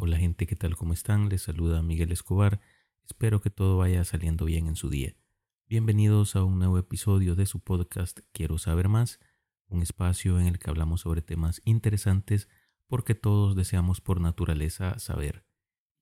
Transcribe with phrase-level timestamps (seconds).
[0.00, 0.76] Hola gente, ¿qué tal?
[0.76, 1.28] ¿Cómo están?
[1.28, 2.60] Les saluda Miguel Escobar.
[3.04, 5.16] Espero que todo vaya saliendo bien en su día.
[5.66, 9.18] Bienvenidos a un nuevo episodio de su podcast Quiero saber más,
[9.66, 12.48] un espacio en el que hablamos sobre temas interesantes
[12.86, 15.44] porque todos deseamos por naturaleza saber.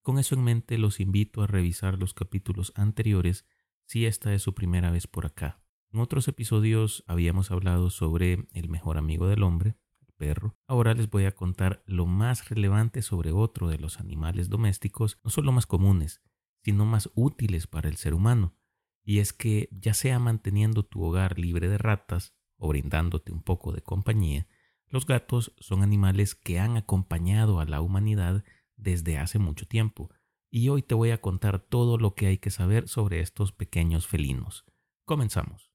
[0.02, 3.46] Con eso en mente los invito a revisar los capítulos anteriores
[3.86, 5.62] si esta es su primera vez por acá.
[5.90, 9.78] En otros episodios habíamos hablado sobre el mejor amigo del hombre,
[10.16, 15.18] perro, ahora les voy a contar lo más relevante sobre otro de los animales domésticos,
[15.22, 16.22] no solo más comunes,
[16.62, 18.56] sino más útiles para el ser humano.
[19.04, 23.72] Y es que ya sea manteniendo tu hogar libre de ratas o brindándote un poco
[23.72, 24.48] de compañía,
[24.88, 28.44] los gatos son animales que han acompañado a la humanidad
[28.76, 30.10] desde hace mucho tiempo.
[30.50, 34.06] Y hoy te voy a contar todo lo que hay que saber sobre estos pequeños
[34.06, 34.64] felinos.
[35.04, 35.65] Comenzamos.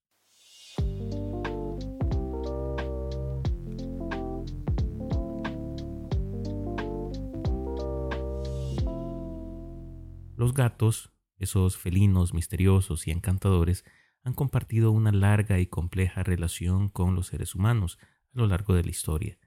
[10.41, 13.85] Los gatos, esos felinos misteriosos y encantadores,
[14.23, 17.99] han compartido una larga y compleja relación con los seres humanos
[18.33, 19.37] a lo largo de la historia.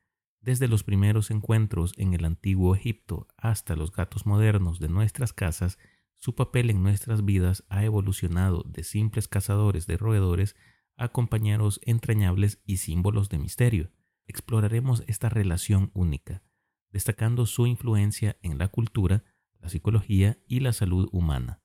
[0.41, 5.81] Desde los primeros encuentros en el antiguo Egipto hasta los gatos modernos de nuestras casas,
[6.17, 10.55] su papel en nuestras vidas ha evolucionado de simples cazadores de roedores
[10.97, 13.91] a compañeros entrañables y símbolos de misterio.
[14.29, 16.45] Exploraremos esta relación única,
[16.93, 19.25] destacando su influencia en la cultura,
[19.65, 21.63] la psicología y la salud humana.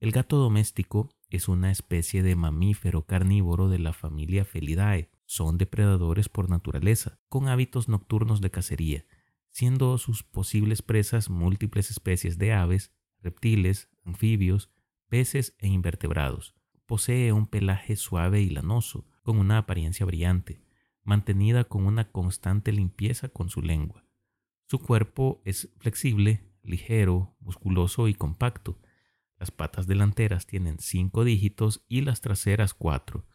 [0.00, 5.12] El gato doméstico es una especie de mamífero carnívoro de la familia Felidae.
[5.26, 9.06] Son depredadores por naturaleza, con hábitos nocturnos de cacería,
[9.48, 14.72] siendo sus posibles presas múltiples especies de aves, reptiles, anfibios,
[15.08, 16.56] peces e invertebrados.
[16.84, 20.64] Posee un pelaje suave y lanoso, con una apariencia brillante,
[21.04, 24.04] mantenida con una constante limpieza con su lengua.
[24.66, 28.78] Su cuerpo es flexible, ligero, musculoso y compacto.
[29.38, 33.26] Las patas delanteras tienen cinco dígitos y las traseras cuatro.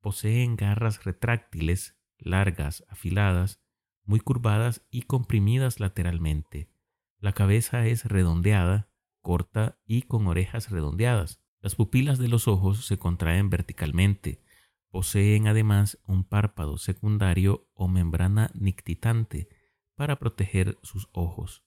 [0.00, 3.60] Poseen garras retráctiles, largas, afiladas,
[4.04, 6.70] muy curvadas y comprimidas lateralmente.
[7.18, 8.88] La cabeza es redondeada,
[9.20, 11.40] corta y con orejas redondeadas.
[11.60, 14.42] Las pupilas de los ojos se contraen verticalmente.
[14.90, 19.48] Poseen además un párpado secundario o membrana nictitante
[19.94, 21.64] para proteger sus ojos.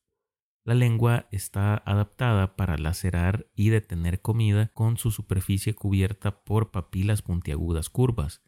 [0.65, 7.21] La lengua está adaptada para lacerar y detener comida con su superficie cubierta por papilas
[7.21, 8.41] puntiagudas curvas.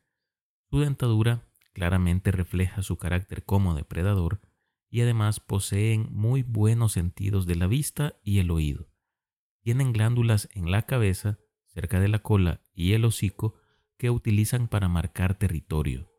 [0.72, 4.42] Su dentadura claramente refleja su carácter como depredador
[4.90, 8.90] y además poseen muy buenos sentidos de la vista y el oído.
[9.62, 13.54] Tienen glándulas en la cabeza, cerca de la cola y el hocico
[13.98, 16.12] que utilizan para marcar territorio.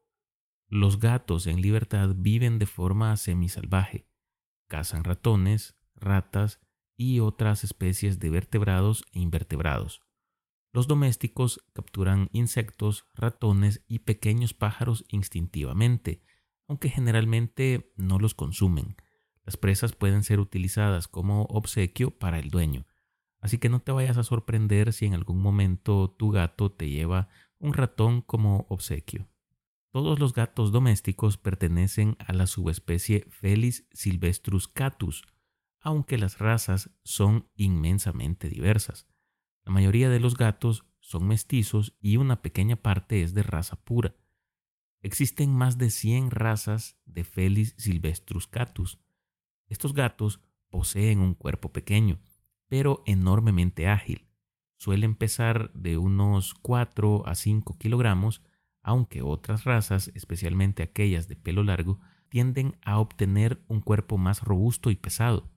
[0.68, 4.06] Los gatos en libertad viven de forma semisalvaje.
[4.68, 6.60] Cazan ratones, ratas
[6.96, 10.02] y otras especies de vertebrados e invertebrados.
[10.72, 16.22] Los domésticos capturan insectos, ratones y pequeños pájaros instintivamente,
[16.66, 18.96] aunque generalmente no los consumen.
[19.44, 22.86] Las presas pueden ser utilizadas como obsequio para el dueño,
[23.40, 27.28] así que no te vayas a sorprender si en algún momento tu gato te lleva
[27.58, 29.28] un ratón como obsequio.
[29.90, 35.24] Todos los gatos domésticos pertenecen a la subespecie Felis silvestrus catus,
[35.80, 39.06] aunque las razas son inmensamente diversas.
[39.64, 44.14] La mayoría de los gatos son mestizos y una pequeña parte es de raza pura.
[45.00, 48.98] Existen más de 100 razas de Felis silvestrus catus.
[49.68, 50.40] Estos gatos
[50.70, 52.20] poseen un cuerpo pequeño,
[52.68, 54.28] pero enormemente ágil.
[54.76, 58.42] Suelen pesar de unos 4 a 5 kilogramos,
[58.82, 64.90] aunque otras razas, especialmente aquellas de pelo largo, tienden a obtener un cuerpo más robusto
[64.90, 65.50] y pesado.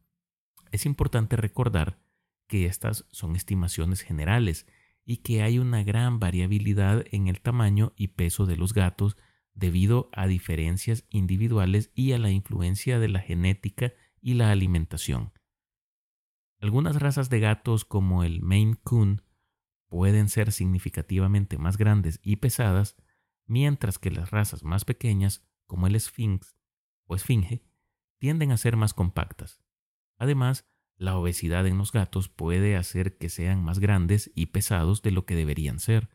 [0.71, 1.99] Es importante recordar
[2.47, 4.65] que estas son estimaciones generales
[5.05, 9.17] y que hay una gran variabilidad en el tamaño y peso de los gatos
[9.53, 15.33] debido a diferencias individuales y a la influencia de la genética y la alimentación.
[16.59, 19.23] Algunas razas de gatos como el Maine Coon
[19.87, 22.95] pueden ser significativamente más grandes y pesadas,
[23.45, 26.55] mientras que las razas más pequeñas como el Sphinx
[27.05, 27.65] o Esfinge
[28.19, 29.61] tienden a ser más compactas.
[30.17, 30.70] Además,
[31.01, 35.25] la obesidad en los gatos puede hacer que sean más grandes y pesados de lo
[35.25, 36.09] que deberían ser,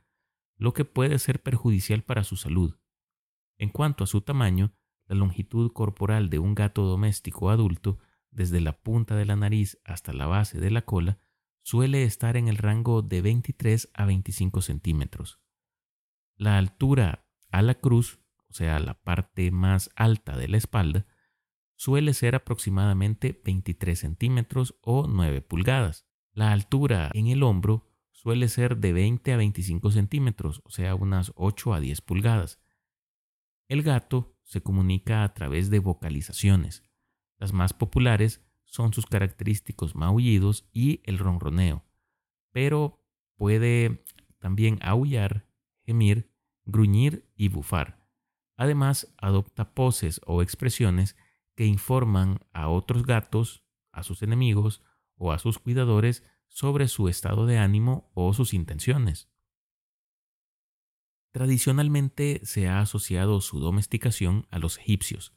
[0.59, 2.79] lo que puede ser perjudicial para su salud.
[3.59, 4.77] En cuanto a su tamaño,
[5.09, 7.99] la longitud corporal de un gato doméstico adulto,
[8.31, 11.19] desde la punta de la nariz hasta la base de la cola,
[11.63, 15.41] suele estar en el rango de 23 a 25 centímetros.
[16.37, 21.07] La altura a la cruz, o sea, la parte más alta de la espalda,
[21.77, 26.07] suele ser aproximadamente 23 centímetros o 9 pulgadas.
[26.33, 31.33] La altura en el hombro suele ser de 20 a 25 centímetros, o sea, unas
[31.37, 32.61] 8 a 10 pulgadas.
[33.69, 36.83] El gato se comunica a través de vocalizaciones.
[37.39, 41.85] Las más populares son sus característicos maullidos y el ronroneo,
[42.53, 43.03] pero
[43.37, 44.05] puede
[44.39, 45.49] también aullar,
[45.85, 46.33] gemir,
[46.65, 48.07] gruñir y bufar.
[48.57, 51.17] Además, adopta poses o expresiones
[51.57, 54.83] que informan a otros gatos, a sus enemigos
[55.17, 59.29] o a sus cuidadores sobre su estado de ánimo o sus intenciones.
[61.33, 65.35] Tradicionalmente se ha asociado su domesticación a los egipcios,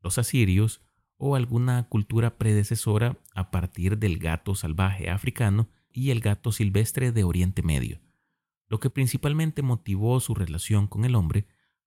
[0.00, 0.82] los asirios
[1.16, 7.24] o alguna cultura predecesora a partir del gato salvaje africano y el gato silvestre de
[7.24, 8.00] Oriente Medio.
[8.68, 11.46] Lo que principalmente motivó su relación con el hombre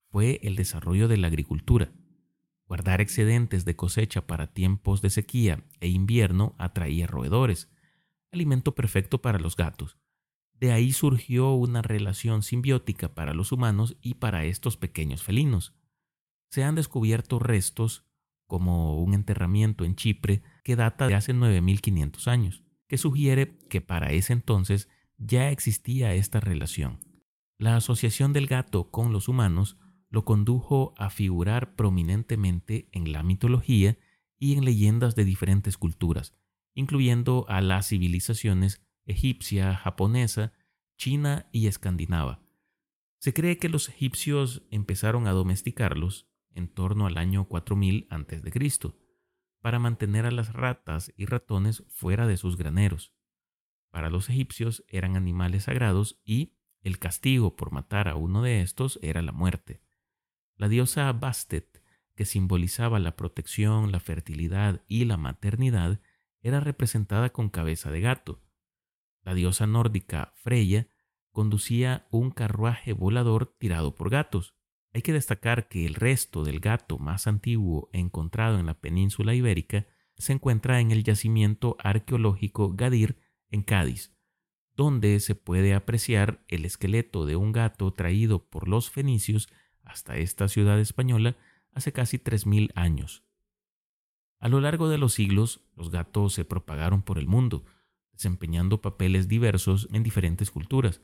[0.09, 1.91] fue el desarrollo de la agricultura.
[2.67, 7.69] Guardar excedentes de cosecha para tiempos de sequía e invierno atraía roedores,
[8.31, 9.97] alimento perfecto para los gatos.
[10.53, 15.75] De ahí surgió una relación simbiótica para los humanos y para estos pequeños felinos.
[16.49, 18.05] Se han descubierto restos,
[18.47, 24.11] como un enterramiento en Chipre que data de hace 9500 años, que sugiere que para
[24.11, 26.99] ese entonces ya existía esta relación.
[27.57, 29.77] La asociación del gato con los humanos
[30.13, 33.97] lo condujo a figurar prominentemente en la mitología
[34.37, 36.35] y en leyendas de diferentes culturas,
[36.75, 40.53] incluyendo a las civilizaciones egipcia, japonesa,
[40.97, 42.43] china y escandinava.
[43.17, 48.93] Se cree que los egipcios empezaron a domesticarlos en torno al año 4000 a.C.,
[49.61, 53.15] para mantener a las ratas y ratones fuera de sus graneros.
[53.89, 58.99] Para los egipcios eran animales sagrados y el castigo por matar a uno de estos
[59.01, 59.81] era la muerte.
[60.63, 61.83] La diosa Bastet,
[62.15, 65.99] que simbolizaba la protección, la fertilidad y la maternidad,
[66.39, 68.41] era representada con cabeza de gato.
[69.23, 70.87] La diosa nórdica Freya
[71.33, 74.55] conducía un carruaje volador tirado por gatos.
[74.93, 79.85] Hay que destacar que el resto del gato más antiguo encontrado en la península ibérica
[80.15, 83.17] se encuentra en el yacimiento arqueológico Gadir
[83.49, 84.15] en Cádiz,
[84.77, 89.49] donde se puede apreciar el esqueleto de un gato traído por los fenicios
[89.83, 91.37] hasta esta ciudad española
[91.71, 93.23] hace casi 3.000 años.
[94.39, 97.65] A lo largo de los siglos, los gatos se propagaron por el mundo,
[98.11, 101.01] desempeñando papeles diversos en diferentes culturas.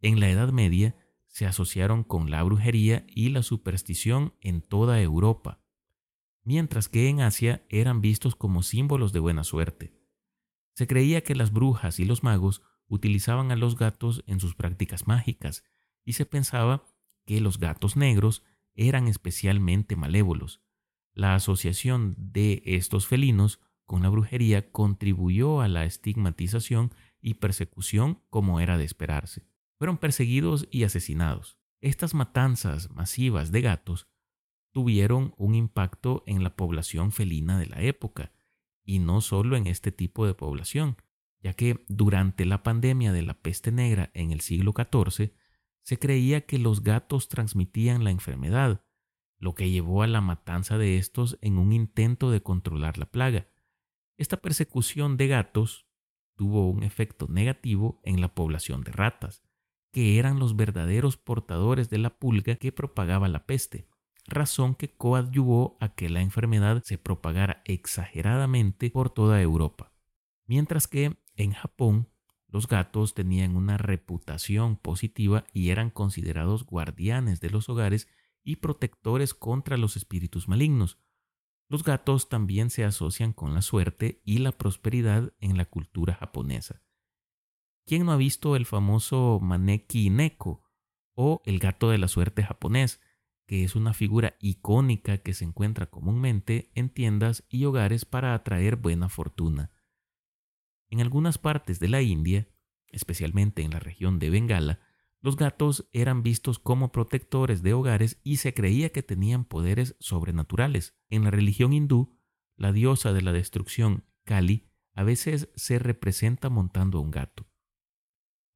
[0.00, 0.94] En la Edad Media
[1.26, 5.60] se asociaron con la brujería y la superstición en toda Europa,
[6.42, 9.94] mientras que en Asia eran vistos como símbolos de buena suerte.
[10.74, 15.06] Se creía que las brujas y los magos utilizaban a los gatos en sus prácticas
[15.06, 15.64] mágicas
[16.04, 16.84] y se pensaba
[17.28, 18.42] que los gatos negros
[18.74, 20.62] eran especialmente malévolos.
[21.12, 26.90] La asociación de estos felinos con la brujería contribuyó a la estigmatización
[27.20, 29.46] y persecución como era de esperarse.
[29.76, 31.58] Fueron perseguidos y asesinados.
[31.82, 34.08] Estas matanzas masivas de gatos
[34.72, 38.32] tuvieron un impacto en la población felina de la época,
[38.86, 40.96] y no solo en este tipo de población,
[41.42, 45.34] ya que durante la pandemia de la peste negra en el siglo XIV
[45.88, 48.84] se creía que los gatos transmitían la enfermedad,
[49.38, 53.48] lo que llevó a la matanza de estos en un intento de controlar la plaga.
[54.18, 55.86] Esta persecución de gatos
[56.36, 59.42] tuvo un efecto negativo en la población de ratas,
[59.90, 63.88] que eran los verdaderos portadores de la pulga que propagaba la peste,
[64.26, 69.94] razón que coadyuvó a que la enfermedad se propagara exageradamente por toda Europa.
[70.44, 72.10] Mientras que en Japón
[72.48, 78.08] los gatos tenían una reputación positiva y eran considerados guardianes de los hogares
[78.42, 80.98] y protectores contra los espíritus malignos.
[81.68, 86.82] Los gatos también se asocian con la suerte y la prosperidad en la cultura japonesa.
[87.86, 90.64] ¿Quién no ha visto el famoso Maneki Neko
[91.14, 93.00] o el gato de la suerte japonés,
[93.46, 98.76] que es una figura icónica que se encuentra comúnmente en tiendas y hogares para atraer
[98.76, 99.70] buena fortuna?
[100.88, 102.48] En algunas partes de la India,
[102.88, 104.80] especialmente en la región de Bengala,
[105.20, 110.96] los gatos eran vistos como protectores de hogares y se creía que tenían poderes sobrenaturales.
[111.10, 112.16] En la religión hindú,
[112.56, 117.48] la diosa de la destrucción, Kali, a veces se representa montando a un gato.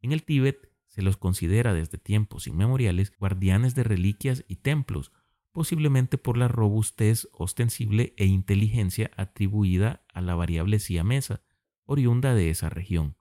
[0.01, 5.13] En el Tíbet se los considera desde tiempos inmemoriales guardianes de reliquias y templos,
[5.53, 11.43] posiblemente por la robustez ostensible e inteligencia atribuida a la variable siamesa,
[11.85, 13.17] oriunda de esa región.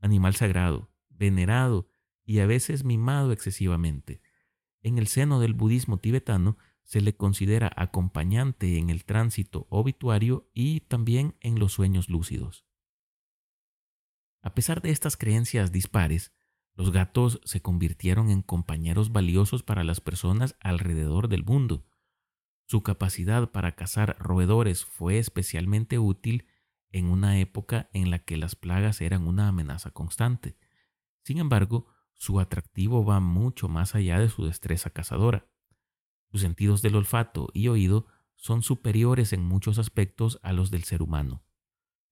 [0.00, 1.88] Animal sagrado, venerado
[2.24, 4.22] y a veces mimado excesivamente.
[4.82, 10.80] En el seno del budismo tibetano se le considera acompañante en el tránsito obituario y
[10.80, 12.64] también en los sueños lúcidos.
[14.42, 16.32] A pesar de estas creencias dispares,
[16.74, 21.86] los gatos se convirtieron en compañeros valiosos para las personas alrededor del mundo.
[22.66, 26.46] Su capacidad para cazar roedores fue especialmente útil
[26.90, 30.56] en una época en la que las plagas eran una amenaza constante.
[31.22, 35.48] Sin embargo, su atractivo va mucho más allá de su destreza cazadora.
[36.30, 38.06] Sus sentidos del olfato y oído
[38.36, 41.44] son superiores en muchos aspectos a los del ser humano.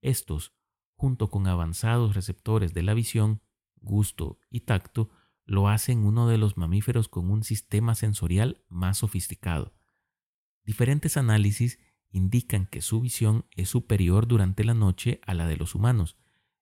[0.00, 0.54] Estos,
[0.94, 3.42] junto con avanzados receptores de la visión,
[3.76, 5.10] gusto y tacto,
[5.44, 9.74] lo hacen uno de los mamíferos con un sistema sensorial más sofisticado.
[10.64, 11.78] Diferentes análisis
[12.10, 16.16] indican que su visión es superior durante la noche a la de los humanos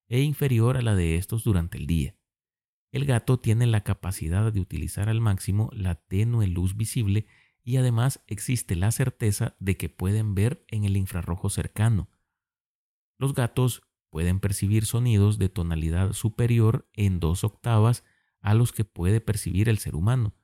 [0.09, 2.17] e inferior a la de estos durante el día.
[2.93, 7.27] El gato tiene la capacidad de utilizar al máximo la tenue luz visible
[7.63, 12.09] y además existe la certeza de que pueden ver en el infrarrojo cercano.
[13.19, 18.05] Los gatos pueden percibir sonidos de tonalidad superior en dos octavas
[18.41, 20.35] a los que puede percibir el ser humano,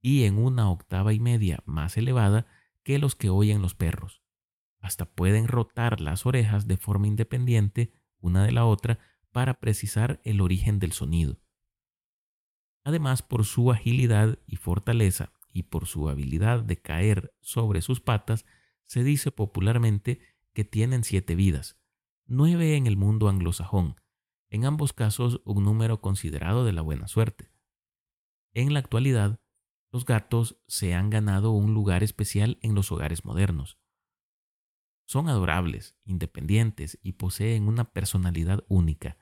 [0.00, 2.46] y en una octava y media más elevada
[2.84, 4.22] que los que oyen los perros.
[4.80, 8.98] Hasta pueden rotar las orejas de forma independiente una de la otra
[9.30, 11.40] para precisar el origen del sonido.
[12.84, 18.46] Además, por su agilidad y fortaleza y por su habilidad de caer sobre sus patas,
[18.86, 20.20] se dice popularmente
[20.52, 21.78] que tienen siete vidas,
[22.26, 23.96] nueve en el mundo anglosajón,
[24.48, 27.50] en ambos casos un número considerado de la buena suerte.
[28.52, 29.40] En la actualidad,
[29.92, 33.79] los gatos se han ganado un lugar especial en los hogares modernos.
[35.10, 39.18] Son adorables, independientes y poseen una personalidad única.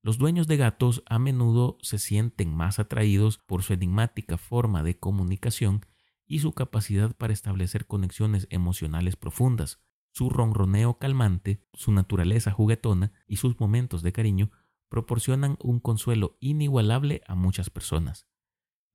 [0.00, 4.96] Los dueños de gatos a menudo se sienten más atraídos por su enigmática forma de
[4.96, 5.84] comunicación
[6.24, 13.38] y su capacidad para establecer conexiones emocionales profundas, su ronroneo calmante, su naturaleza juguetona y
[13.38, 14.52] sus momentos de cariño
[14.88, 18.28] proporcionan un consuelo inigualable a muchas personas.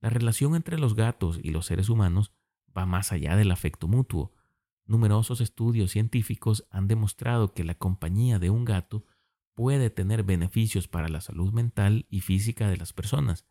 [0.00, 2.32] La relación entre los gatos y los seres humanos
[2.74, 4.32] va más allá del afecto mutuo.
[4.86, 9.04] Numerosos estudios científicos han demostrado que la compañía de un gato
[9.54, 13.46] puede tener beneficios para la salud mental y física de las personas.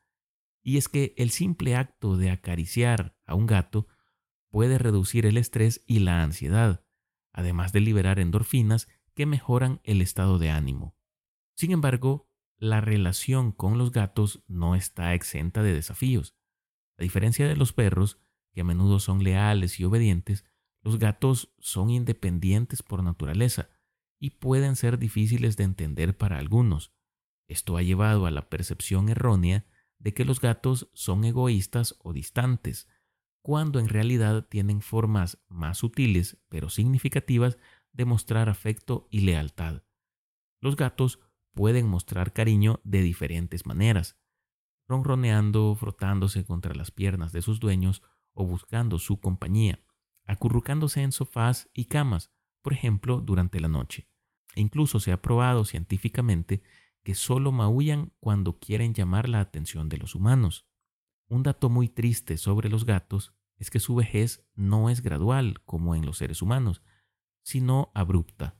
[0.61, 3.87] Y es que el simple acto de acariciar a un gato
[4.49, 6.83] puede reducir el estrés y la ansiedad,
[7.31, 10.97] además de liberar endorfinas que mejoran el estado de ánimo.
[11.55, 16.35] Sin embargo, la relación con los gatos no está exenta de desafíos.
[16.97, 18.19] A diferencia de los perros,
[18.51, 20.45] que a menudo son leales y obedientes,
[20.89, 23.69] los gatos son independientes por naturaleza
[24.19, 26.95] y pueden ser difíciles de entender para algunos.
[27.47, 29.67] Esto ha llevado a la percepción errónea
[29.99, 32.87] de que los gatos son egoístas o distantes,
[33.43, 37.59] cuando en realidad tienen formas más sutiles pero significativas
[37.93, 39.83] de mostrar afecto y lealtad.
[40.59, 41.19] Los gatos
[41.53, 44.17] pueden mostrar cariño de diferentes maneras,
[44.87, 48.01] ronroneando, frotándose contra las piernas de sus dueños
[48.33, 49.83] o buscando su compañía,
[50.29, 52.31] acurrucándose en sofás y camas,
[52.61, 54.07] por ejemplo, durante la noche.
[54.53, 56.61] E incluso se ha probado científicamente
[57.03, 60.67] que solo maullan cuando quieren llamar la atención de los humanos.
[61.29, 65.95] Un dato muy triste sobre los gatos es que su vejez no es gradual como
[65.95, 66.83] en los seres humanos,
[67.41, 68.55] sino abrupta.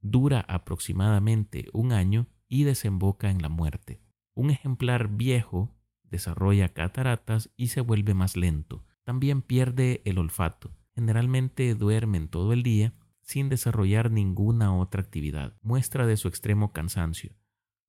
[0.00, 4.02] Dura aproximadamente un año y desemboca en la muerte.
[4.34, 8.84] Un ejemplar viejo desarrolla cataratas y se vuelve más lento.
[9.04, 10.76] También pierde el olfato.
[10.96, 17.36] Generalmente duermen todo el día sin desarrollar ninguna otra actividad, muestra de su extremo cansancio,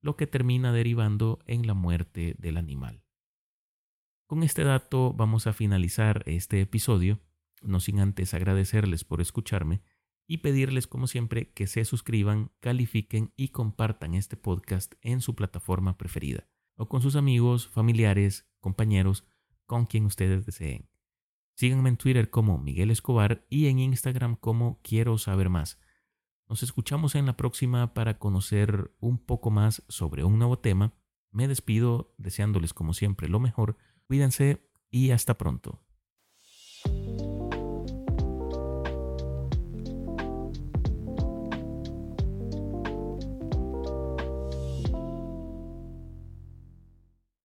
[0.01, 3.05] lo que termina derivando en la muerte del animal.
[4.27, 7.21] Con este dato vamos a finalizar este episodio,
[7.61, 9.81] no sin antes agradecerles por escucharme
[10.27, 15.97] y pedirles como siempre que se suscriban, califiquen y compartan este podcast en su plataforma
[15.97, 19.25] preferida o con sus amigos, familiares, compañeros,
[19.65, 20.89] con quien ustedes deseen.
[21.57, 25.79] Síganme en Twitter como Miguel Escobar y en Instagram como Quiero Saber Más.
[26.47, 30.93] Nos escuchamos en la próxima para conocer un poco más sobre un nuevo tema.
[31.31, 35.81] Me despido deseándoles como siempre lo mejor Cuídense y hasta pronto.